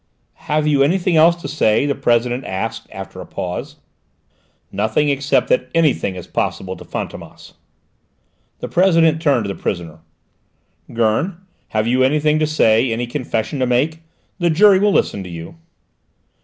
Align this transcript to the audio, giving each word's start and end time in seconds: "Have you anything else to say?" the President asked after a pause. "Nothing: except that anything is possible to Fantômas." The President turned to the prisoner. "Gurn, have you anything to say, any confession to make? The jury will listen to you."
"Have 0.49 0.65
you 0.65 0.81
anything 0.81 1.15
else 1.15 1.35
to 1.43 1.47
say?" 1.47 1.85
the 1.85 1.93
President 1.93 2.43
asked 2.43 2.87
after 2.91 3.21
a 3.21 3.25
pause. 3.27 3.75
"Nothing: 4.71 5.09
except 5.09 5.47
that 5.49 5.69
anything 5.75 6.15
is 6.15 6.25
possible 6.25 6.75
to 6.75 6.83
Fantômas." 6.83 7.53
The 8.61 8.67
President 8.67 9.21
turned 9.21 9.43
to 9.45 9.47
the 9.47 9.53
prisoner. 9.61 9.99
"Gurn, 10.91 11.37
have 11.67 11.85
you 11.85 12.01
anything 12.03 12.39
to 12.39 12.47
say, 12.47 12.91
any 12.91 13.05
confession 13.05 13.59
to 13.59 13.67
make? 13.67 13.99
The 14.39 14.49
jury 14.49 14.79
will 14.79 14.91
listen 14.91 15.23
to 15.23 15.29
you." 15.29 15.57